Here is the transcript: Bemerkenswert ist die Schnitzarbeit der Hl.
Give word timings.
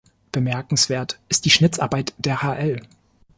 Bemerkenswert 0.31 1.19
ist 1.29 1.45
die 1.45 1.51
Schnitzarbeit 1.51 2.15
der 2.17 2.41
Hl. 2.41 2.81